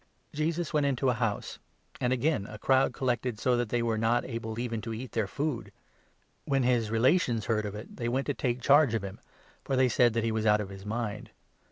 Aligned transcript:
Jesus 0.33 0.73
went 0.73 0.87
into 0.87 1.09
a 1.09 1.13
house; 1.13 1.59
and 1.99 2.11
again 2.11 2.47
a 2.47 2.57
crowd 2.57 2.85
20 2.85 2.87
and 2.89 2.93
his 2.95 2.97
collected, 2.97 3.39
so 3.39 3.55
that 3.55 3.69
they 3.69 3.83
were 3.83 3.99
not 3.99 4.25
able 4.25 4.57
even 4.57 4.81
to 4.81 4.91
eat 4.95 4.99
Relations, 5.13 5.13
their 5.13 5.27
food. 5.27 5.71
When 6.45 6.63
his 6.63 6.89
relations 6.89 7.45
heard 7.45 7.67
of 7.67 7.75
it, 7.75 7.97
they 7.97 8.05
21 8.07 8.13
went 8.13 8.25
to 8.25 8.33
take 8.33 8.61
charge 8.61 8.95
of 8.95 9.03
him, 9.03 9.19
for 9.63 9.75
they 9.75 9.89
said 9.89 10.13
that 10.13 10.23
he 10.23 10.31
was 10.31 10.47
out 10.47 10.59
of 10.59 10.69
.his 10.69 10.87
mind. 10.87 11.29